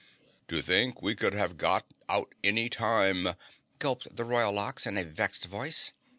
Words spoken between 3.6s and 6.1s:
gulped the Royal Ox in a vexed voice.